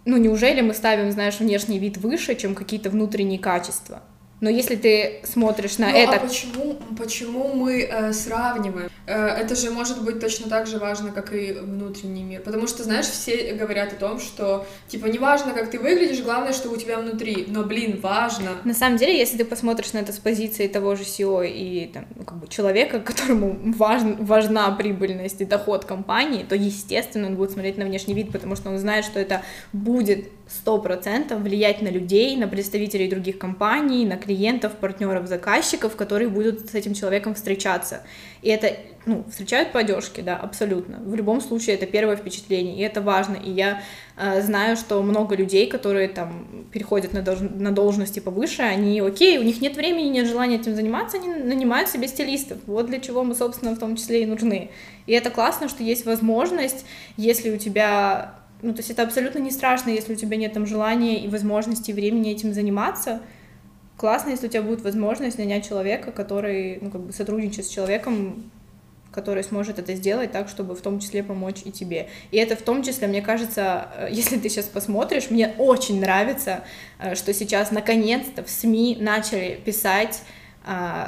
[0.05, 4.01] ну, неужели мы ставим, знаешь, внешний вид выше, чем какие-то внутренние качества?
[4.41, 6.13] Но если ты смотришь на ну, это...
[6.13, 8.89] А почему, почему мы э, сравниваем?
[9.05, 12.41] Э, это же может быть точно так же важно, как и внутренний мир.
[12.41, 16.53] Потому что, знаешь, все говорят о том, что, типа, не важно, как ты выглядишь, главное,
[16.53, 17.45] что у тебя внутри.
[17.47, 18.51] Но, блин, важно.
[18.63, 22.05] На самом деле, если ты посмотришь на это с позиции того же SEO и там,
[22.25, 27.77] как бы человека, которому важен, важна прибыльность и доход компании, то, естественно, он будет смотреть
[27.77, 29.41] на внешний вид, потому что он знает, что это
[29.73, 34.28] будет сто процентов влиять на людей, на представителей других компаний, на клиентов,
[34.75, 38.01] партнеров, заказчиков, которые будут с этим человеком встречаться.
[38.41, 40.99] И это, ну, встречают по одежке, да, абсолютно.
[40.99, 43.35] В любом случае это первое впечатление, и это важно.
[43.35, 43.81] И я
[44.17, 47.39] э, знаю, что много людей, которые там переходят на, долж...
[47.41, 51.89] на должности повыше, они, окей, у них нет времени, нет желания этим заниматься, они нанимают
[51.89, 52.59] себе стилистов.
[52.65, 54.71] Вот для чего мы, собственно, в том числе и нужны.
[55.05, 56.85] И это классно, что есть возможность,
[57.17, 60.65] если у тебя ну, то есть это абсолютно не страшно, если у тебя нет там
[60.65, 63.21] желания и возможности, времени этим заниматься.
[63.99, 68.49] Классно, если у тебя будет возможность нанять человека, который, ну, как бы сотрудничает с человеком,
[69.11, 72.07] который сможет это сделать так, чтобы в том числе помочь и тебе.
[72.31, 76.63] И это в том числе, мне кажется, э, если ты сейчас посмотришь, мне очень нравится,
[76.97, 80.21] э, что сейчас наконец-то в СМИ начали писать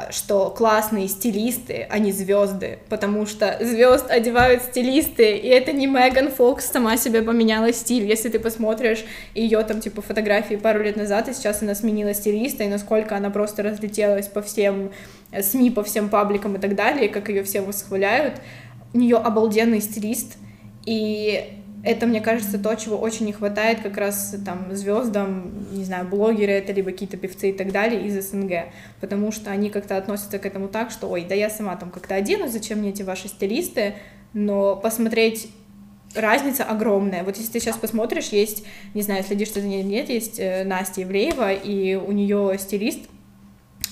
[0.10, 6.32] что классные стилисты, а не звезды, потому что звезд одевают стилисты, и это не Меган
[6.32, 8.06] Фокс сама себе поменяла стиль.
[8.06, 12.64] Если ты посмотришь ее там типа фотографии пару лет назад, и сейчас она сменила стилиста,
[12.64, 14.92] и насколько она просто разлетелась по всем
[15.32, 18.36] э, СМИ, по всем пабликам и так далее, как ее все восхваляют,
[18.94, 20.38] у нее обалденный стилист,
[20.86, 26.08] и это, мне кажется, то, чего очень не хватает как раз там звездам, не знаю,
[26.08, 28.66] блогеры это, либо какие-то певцы и так далее из СНГ,
[29.00, 32.16] потому что они как-то относятся к этому так, что, ой, да я сама там как-то
[32.16, 33.96] одену, зачем мне эти ваши стилисты,
[34.34, 35.50] но посмотреть
[36.14, 37.24] разница огромная.
[37.24, 38.64] Вот если ты сейчас посмотришь, есть,
[38.94, 43.00] не знаю, следишь ты за ней нет, есть э, Настя Евреева, и у нее стилист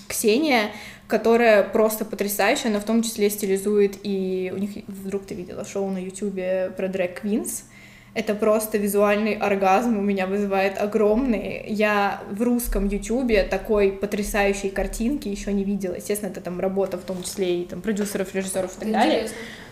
[0.07, 0.71] Ксения,
[1.07, 5.89] которая просто потрясающая, она в том числе стилизует, и у них, вдруг ты видела шоу
[5.89, 7.63] на ютубе про Дрэк Квинс,
[8.13, 11.63] это просто визуальный оргазм у меня вызывает огромный.
[11.67, 15.95] Я в русском ютубе такой потрясающей картинки еще не видела.
[15.95, 19.29] Естественно, это там работа в том числе и там продюсеров, режиссеров и так далее.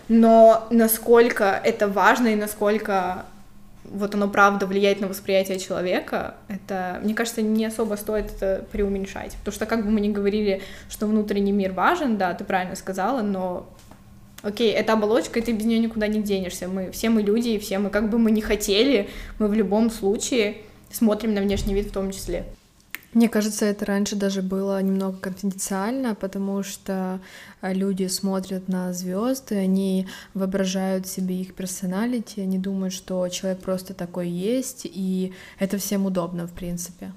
[0.08, 3.26] Но насколько это важно и насколько
[3.90, 9.36] вот оно правда влияет на восприятие человека, это, мне кажется, не особо стоит это преуменьшать.
[9.38, 13.22] Потому что как бы мы ни говорили, что внутренний мир важен, да, ты правильно сказала,
[13.22, 13.68] но
[14.42, 16.68] окей, это оболочка, и ты без нее никуда не денешься.
[16.68, 19.90] Мы все мы люди, и все мы, как бы мы ни хотели, мы в любом
[19.90, 20.58] случае
[20.92, 22.46] смотрим на внешний вид в том числе.
[23.14, 27.20] Мне кажется, это раньше даже было немного конфиденциально, потому что
[27.62, 33.94] э, люди смотрят на звезды, они воображают себе их персоналити, они думают, что человек просто
[33.94, 37.12] такой есть, и это всем удобно, в принципе.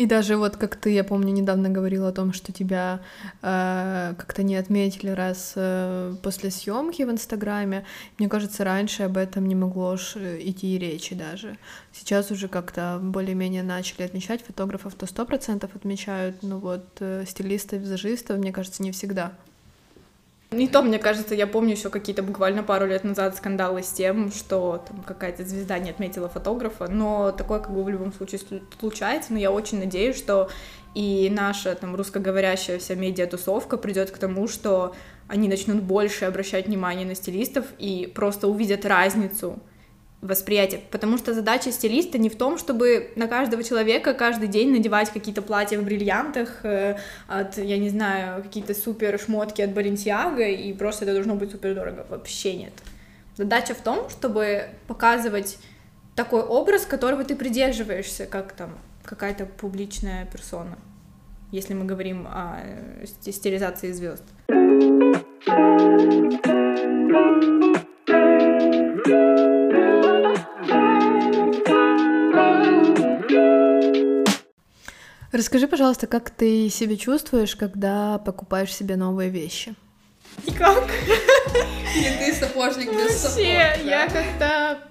[0.00, 3.00] И даже вот как ты, я помню, недавно говорила о том, что тебя
[3.42, 7.84] э, как-то не отметили раз э, после съемки в Инстаграме.
[8.16, 11.58] Мне кажется, раньше об этом не могло э, идти речи даже.
[11.92, 17.80] Сейчас уже как-то более-менее начали отмечать фотографов, то сто процентов отмечают, но вот э, стилистов,
[17.80, 19.34] визажистов, мне кажется, не всегда.
[20.52, 24.32] Не то, мне кажется, я помню еще какие-то буквально пару лет назад скандалы с тем,
[24.32, 28.40] что там какая-то звезда не отметила фотографа, но такое как бы в любом случае
[28.80, 30.50] случается, но я очень надеюсь, что
[30.92, 34.96] и наша там русскоговорящая вся медиа-тусовка придет к тому, что
[35.28, 39.60] они начнут больше обращать внимание на стилистов и просто увидят разницу
[40.22, 45.10] восприятие, потому что задача стилиста не в том, чтобы на каждого человека каждый день надевать
[45.10, 50.72] какие-то платья в бриллиантах э, от, я не знаю, какие-то супер шмотки от Баленсиага, и
[50.74, 52.06] просто это должно быть супер дорого.
[52.10, 52.72] Вообще нет.
[53.36, 55.58] Задача в том, чтобы показывать
[56.14, 60.76] такой образ, которого ты придерживаешься, как там какая-то публичная персона,
[61.50, 64.24] если мы говорим о э, стилизации звезд.
[75.32, 79.74] Расскажи, пожалуйста, как ты себя чувствуешь, когда покупаешь себе новые вещи?
[80.46, 80.84] Никак.
[81.96, 83.38] Не ты сапожник без сапог.
[83.38, 84.90] я как-то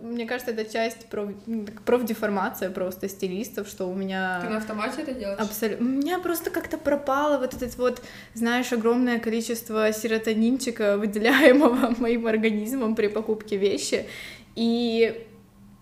[0.00, 1.30] мне кажется, это часть проф...
[1.84, 4.40] профдеформация просто стилистов, что у меня...
[4.42, 5.38] Ты на автомате это делаешь?
[5.38, 5.86] Абсолютно.
[5.86, 8.02] У меня просто как-то пропало вот этот вот,
[8.34, 14.06] знаешь, огромное количество серотонинчика, выделяемого моим организмом при покупке вещи.
[14.54, 15.24] И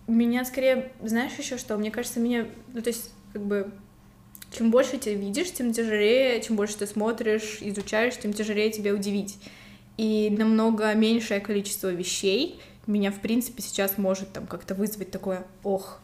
[0.07, 3.71] меня скорее, знаешь еще что, мне кажется, меня, ну то есть как бы
[4.51, 9.37] чем больше ты видишь, тем тяжелее, чем больше ты смотришь, изучаешь, тем тяжелее тебя удивить.
[9.97, 15.99] И намного меньшее количество вещей меня, в принципе, сейчас может там как-то вызвать такое «ох».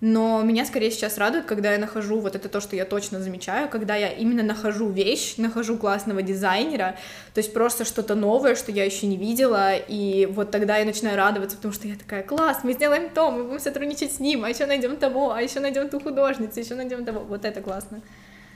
[0.00, 3.68] Но меня скорее сейчас радует, когда я нахожу, вот это то, что я точно замечаю,
[3.68, 6.96] когда я именно нахожу вещь, нахожу классного дизайнера,
[7.34, 11.16] то есть просто что-то новое, что я еще не видела, и вот тогда я начинаю
[11.16, 14.48] радоваться, потому что я такая, класс, мы сделаем то, мы будем сотрудничать с ним, а
[14.48, 18.00] еще найдем того, а еще найдем ту художницу, еще найдем того, вот это классно.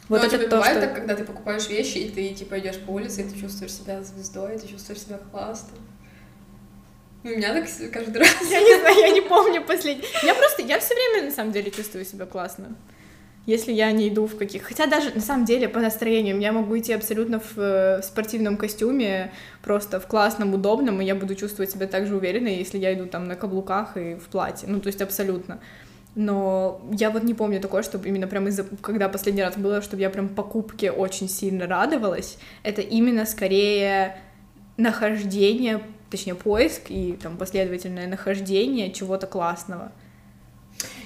[0.08, 0.86] Вот Но это тебе то, бывает что...
[0.86, 4.02] так, когда ты покупаешь вещи, и ты, типа, идешь по улице, и ты чувствуешь себя
[4.02, 5.78] звездой, ты чувствуешь себя классно.
[7.24, 8.36] У меня так каждый раз.
[8.50, 10.04] Я не знаю, я не помню последний.
[10.22, 12.76] Я просто, я все время, на самом деле, чувствую себя классно.
[13.46, 14.62] Если я не иду в каких...
[14.62, 18.56] Хотя даже, на самом деле, по настроению, я могу идти абсолютно в, э, в спортивном
[18.56, 19.32] костюме,
[19.62, 23.06] просто в классном, удобном, и я буду чувствовать себя так же уверенно, если я иду
[23.06, 24.68] там на каблуках и в платье.
[24.68, 25.60] Ну, то есть абсолютно.
[26.14, 28.64] Но я вот не помню такое, чтобы именно прям из-за...
[28.80, 32.38] Когда последний раз было, чтобы я прям покупке очень сильно радовалась.
[32.62, 34.18] Это именно скорее
[34.76, 35.80] нахождение
[36.12, 39.90] точнее, поиск и там последовательное нахождение чего-то классного.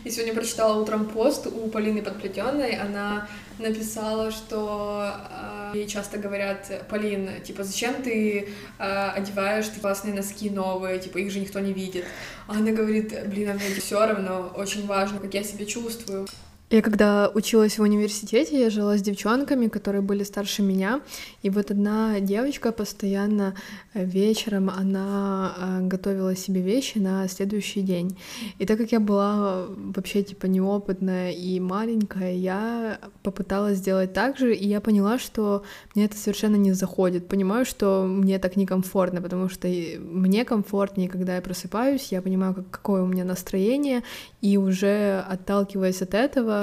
[0.05, 2.77] Я сегодня прочитала утром пост у Полины Подплетенной.
[2.77, 10.14] Она написала, что э, ей часто говорят, Полин, типа, зачем ты э, одеваешь ты классные
[10.14, 12.05] носки новые, типа, их же никто не видит.
[12.47, 16.27] А она говорит, блин, а мне все равно, очень важно, как я себя чувствую.
[16.69, 21.01] Я когда училась в университете, я жила с девчонками, которые были старше меня,
[21.43, 23.55] и вот одна девочка постоянно
[23.95, 28.19] э, вечером, она э, готовила себе вещи на следующий день.
[28.59, 34.53] И так как я была вообще типа неопытная и маленькая, я попыталась сделать так же,
[34.53, 35.63] и я поняла, что
[35.95, 37.29] мне это совершенно не заходит.
[37.29, 43.03] Понимаю, что мне так некомфортно, потому что мне комфортнее, когда я просыпаюсь, я понимаю, какое
[43.03, 44.03] у меня настроение,
[44.41, 46.56] и уже отталкиваясь от этого,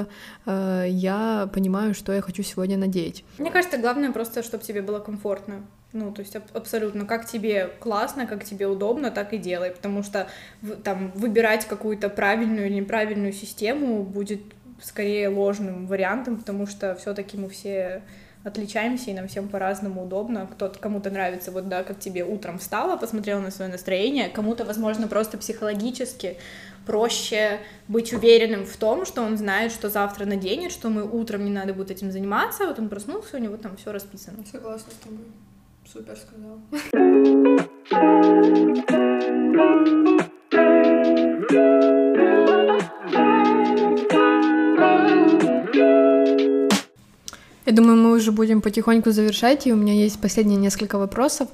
[0.46, 3.24] э, я понимаю, что я хочу сегодня надеть.
[3.38, 5.62] Мне кажется, главное просто, чтобы тебе было комфортно.
[5.92, 10.26] Ну, то есть абсолютно, как тебе классно, как тебе удобно, так и делай, потому что
[10.82, 14.40] там выбирать какую-то правильную или неправильную систему будет
[14.82, 18.02] скорее ложным вариантом, потому что все-таки мы все
[18.44, 20.46] отличаемся, и нам всем по-разному удобно.
[20.46, 25.08] Кто-то, кому-то нравится, вот, да, как тебе утром встала, посмотрела на свое настроение, кому-то, возможно,
[25.08, 26.36] просто психологически
[26.86, 31.50] проще быть уверенным в том, что он знает, что завтра наденет, что мы утром не
[31.50, 34.44] надо будет этим заниматься, вот он проснулся, у него там все расписано.
[34.50, 35.24] Согласна с тобой.
[35.86, 36.60] Супер сказал.
[47.66, 51.48] Я думаю, мы уже будем потихоньку завершать, и у меня есть последние несколько вопросов.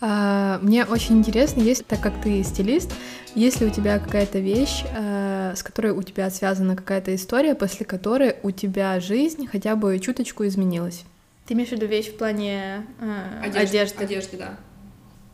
[0.00, 2.92] А, мне очень интересно, есть, так как ты стилист,
[3.36, 7.86] есть ли у тебя какая-то вещь, а, с которой у тебя связана какая-то история, после
[7.86, 11.04] которой у тебя жизнь хотя бы чуточку изменилась?
[11.46, 13.78] Ты имеешь в виду вещь в плане э, одежды?
[13.78, 14.56] Одежды, одежды да.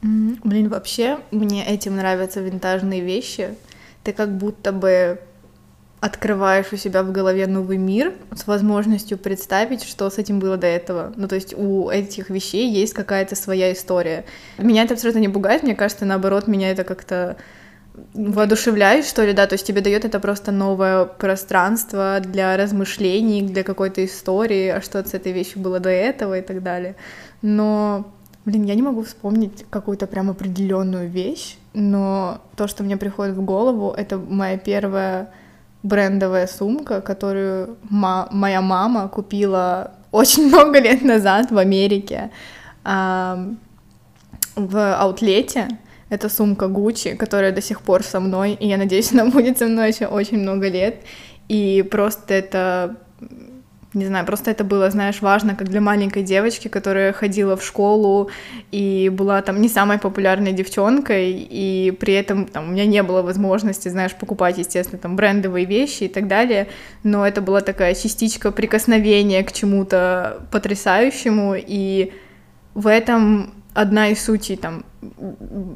[0.03, 0.41] Mm-hmm.
[0.45, 3.55] Блин, вообще мне этим нравятся винтажные вещи.
[4.05, 5.21] Ты как будто бы
[6.01, 10.67] открываешь у себя в голове новый мир с возможностью представить, что с этим было до
[10.67, 11.13] этого.
[11.17, 14.25] Ну, то есть у этих вещей есть какая-то своя история.
[14.59, 17.37] Меня это абсолютно не пугает, мне кажется, наоборот, меня это как-то
[18.15, 23.65] воодушевляет, что ли, да, то есть тебе дает это просто новое пространство для размышлений, для
[23.65, 26.95] какой-то истории, а что с этой вещью было до этого и так далее.
[27.43, 28.13] Но,
[28.45, 33.45] блин, я не могу вспомнить какую-то прям определенную вещь, но то, что мне приходит в
[33.45, 35.33] голову, это моя первая
[35.83, 42.31] брендовая сумка, которую ма- моя мама купила очень много лет назад в Америке
[42.85, 43.55] э,
[44.57, 45.69] в аутлете.
[46.11, 49.67] Это сумка Гуччи, которая до сих пор со мной, и я надеюсь, она будет со
[49.67, 51.03] мной еще очень много лет.
[51.49, 52.97] И просто это
[53.94, 58.31] не знаю, просто это было, знаешь, важно, как для маленькой девочки, которая ходила в школу
[58.70, 63.22] и была там не самой популярной девчонкой, и при этом там у меня не было
[63.22, 66.68] возможности, знаешь, покупать, естественно, там брендовые вещи и так далее,
[67.03, 72.12] но это была такая частичка прикосновения к чему-то потрясающему, и
[72.74, 74.85] в этом одна из сутей там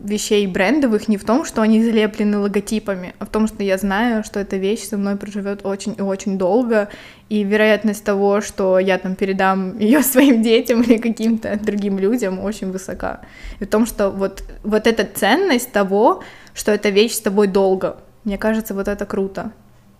[0.04, 4.24] вещей брендовых не в том, что они залеплены логотипами, а в том, что я знаю,
[4.24, 6.88] что эта вещь со мной проживет очень и очень долго,
[7.28, 12.72] и вероятность того, что я там передам ее своим детям или каким-то другим людям, очень
[12.72, 13.20] высока.
[13.60, 17.98] И в том, что вот, вот эта ценность того, что эта вещь с тобой долго,
[18.24, 19.52] мне кажется, вот это круто.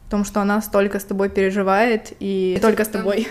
[0.09, 3.29] В том, что она столько с тобой переживает и только с тобой.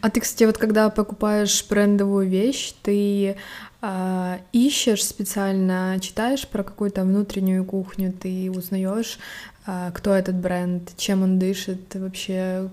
[0.00, 3.36] А ты, кстати, вот когда покупаешь брендовую вещь, ты
[3.82, 9.18] э, ищешь специально, читаешь про какую-то внутреннюю кухню, ты узнаешь,
[9.66, 12.68] э, кто этот бренд, чем он дышит, вообще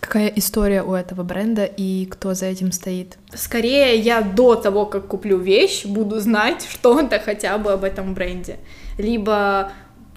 [0.00, 3.18] какая история у этого бренда и кто за этим стоит?
[3.34, 8.56] Скорее, я до того, как куплю вещь, буду знать что-то хотя бы об этом бренде.
[8.98, 9.72] Либо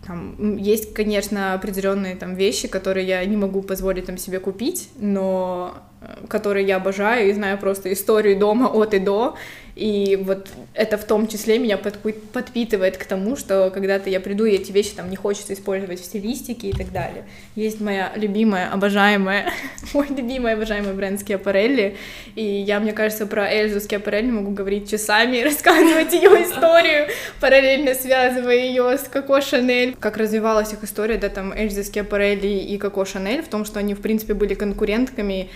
[0.06, 5.76] там, есть, конечно, определенные там вещи, которые я не могу позволить там себе купить, но
[6.01, 9.36] э, которые я обожаю и знаю просто историю дома от и до,
[9.76, 14.51] и вот это в том числе меня подпитывает к тому, что когда-то я приду, и
[14.51, 17.26] эти вещи там не хочется использовать в стилистике и так далее.
[17.55, 19.51] Есть моя любимая, обожаемая,
[19.93, 21.97] мой любимый, обожаемый бренд Скиапарелли,
[22.36, 27.07] и я, мне кажется, про Эльзу Скиапарелли могу говорить часами рассказывать ее историю,
[27.39, 29.95] параллельно связывая ее с Коко Шанель.
[29.99, 33.95] Как развивалась их история, да, там Эльза Скиапарелли и Коко Шанель, в том, что они,
[33.95, 35.49] в принципе, были конкурентками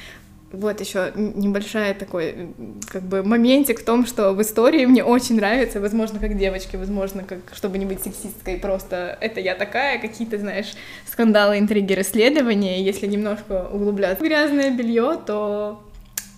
[0.52, 2.54] вот еще небольшой такой
[2.88, 7.24] как бы моментик в том, что в истории мне очень нравится, возможно, как девочке, возможно,
[7.24, 10.74] как чтобы не быть сексисткой, просто это я такая, какие-то, знаешь,
[11.06, 12.82] скандалы, интриги, расследования.
[12.82, 15.84] Если немножко углубляться грязное белье, то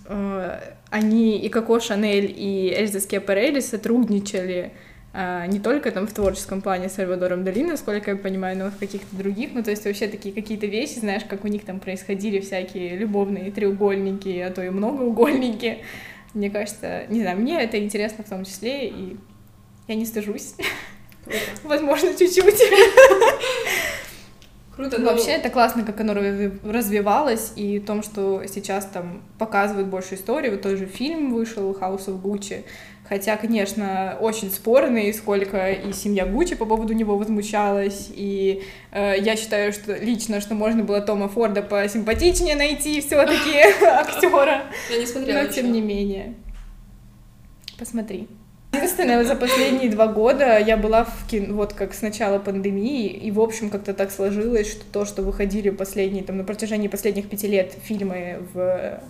[0.06, 0.58] э,
[0.90, 4.72] они и Коко Шанель, и Эльза Скиапарелли сотрудничали
[5.12, 8.76] не только там в творческом плане с Сальвадором Дали, насколько я понимаю, но и в
[8.78, 12.38] каких-то других, ну то есть вообще такие какие-то вещи, знаешь, как у них там происходили
[12.38, 15.78] всякие любовные треугольники, а то и многоугольники,
[16.32, 19.16] мне кажется, не знаю, мне это интересно в том числе, и
[19.88, 20.54] я не стыжусь,
[21.64, 22.62] возможно, чуть-чуть.
[24.76, 25.10] Круто, но...
[25.10, 30.50] Вообще это классно, как оно развивалось, и в том, что сейчас там показывают больше истории,
[30.50, 32.64] вот тоже фильм вышел «House of Gucci»,
[33.10, 39.34] Хотя, конечно, очень спорный, сколько и семья Гуччи по поводу него возмущалась, и э, я
[39.34, 44.62] считаю, что лично, что можно было Тома Форда посимпатичнее найти все-таки актера.
[44.88, 45.42] Я не смотрела.
[45.42, 46.34] Но тем не менее.
[47.76, 48.28] Посмотри.
[48.72, 53.32] Единственное, за последние два года я была в кино, вот как с начала пандемии, и,
[53.32, 57.48] в общем, как-то так сложилось, что то, что выходили последние, там, на протяжении последних пяти
[57.48, 59.02] лет фильмы в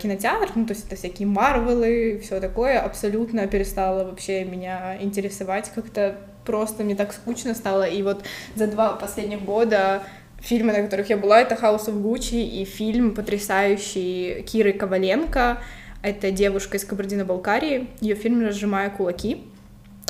[0.00, 6.16] кинотеатр, ну, то есть это всякие Марвелы, все такое, абсолютно перестало вообще меня интересовать, как-то
[6.44, 10.02] просто мне так скучно стало, и вот за два последних года
[10.40, 15.62] фильмы, на которых я была, это House of Gucci и фильм потрясающий Киры Коваленко,
[16.02, 19.42] это девушка из Кабардино-Балкарии, ее фильм «Разжимая кулаки»,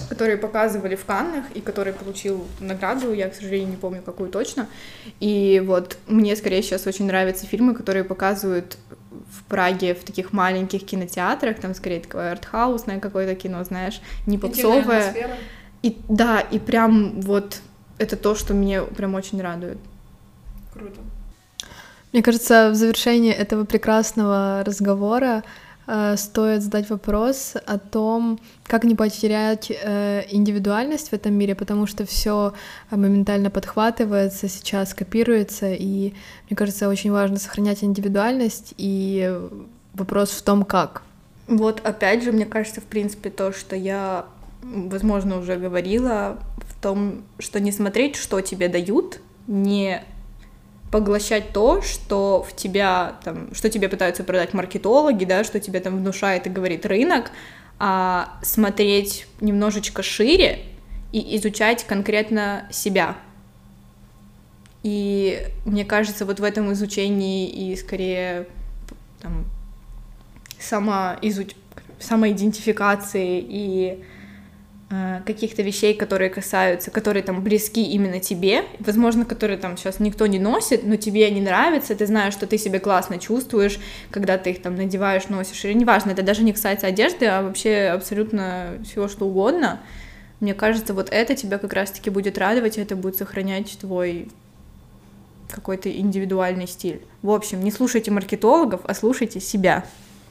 [0.08, 4.66] который показывали в Каннах и который получил награду, я, к сожалению, не помню, какую точно.
[5.20, 8.76] И вот мне скорее сейчас очень нравятся фильмы, которые показывают
[9.30, 15.14] в Праге в таких маленьких кинотеатрах, там скорее такое артхаусное какое-то кино, знаешь, не попсовое.
[15.82, 17.60] И да, и прям вот
[17.98, 19.78] это то, что мне прям очень радует.
[20.72, 21.00] Круто.
[22.12, 25.42] Мне кажется, в завершении этого прекрасного разговора
[26.16, 32.06] стоит задать вопрос о том, как не потерять э, индивидуальность в этом мире, потому что
[32.06, 32.54] все
[32.90, 36.14] моментально подхватывается, сейчас копируется, и
[36.48, 39.38] мне кажется, очень важно сохранять индивидуальность, и
[39.94, 41.02] вопрос в том, как.
[41.46, 44.26] Вот опять же, мне кажется, в принципе, то, что я,
[44.62, 50.02] возможно, уже говорила, в том, что не смотреть, что тебе дают, не
[50.94, 55.96] поглощать то, что в тебя, там, что тебе пытаются продать маркетологи, да, что тебе там
[55.96, 57.32] внушает и говорит рынок,
[57.80, 60.60] а смотреть немножечко шире
[61.10, 63.16] и изучать конкретно себя.
[64.84, 68.46] И мне кажется, вот в этом изучении и скорее
[69.20, 69.46] там,
[70.60, 71.56] самоизуч...
[71.98, 74.04] самоидентификации и
[75.26, 80.38] каких-то вещей, которые касаются, которые там близки именно тебе, возможно, которые там сейчас никто не
[80.38, 83.78] носит, но тебе они нравятся, ты знаешь, что ты себя классно чувствуешь,
[84.10, 87.90] когда ты их там надеваешь, носишь, или неважно, это даже не касается одежды, а вообще
[87.92, 89.80] абсолютно всего что угодно.
[90.40, 94.28] Мне кажется, вот это тебя как раз-таки будет радовать, и это будет сохранять твой
[95.50, 97.00] какой-то индивидуальный стиль.
[97.22, 99.84] В общем, не слушайте маркетологов, а слушайте себя.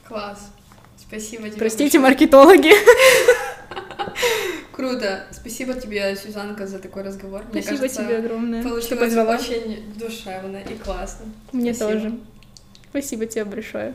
[0.06, 0.50] Класс.
[0.96, 1.58] Спасибо тебе.
[1.58, 2.02] Простите, большое.
[2.02, 2.72] маркетологи.
[4.74, 5.24] Круто.
[5.30, 7.42] Спасибо тебе, Сюзанка, за такой разговор.
[7.48, 8.62] Спасибо Мне кажется, тебе огромное.
[8.62, 11.26] Получилось что очень душевно и классно.
[11.52, 12.00] Мне Спасибо.
[12.00, 12.18] тоже.
[12.90, 13.94] Спасибо тебе большое.